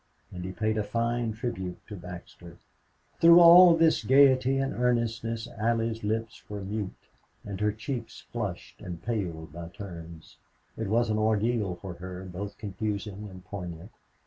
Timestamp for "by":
9.53-9.67